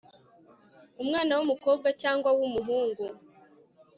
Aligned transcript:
umwana 1.01 1.31
w'umukobwa 1.37 1.87
cyangwa 2.01 2.29
w'umuhungu 2.37 3.03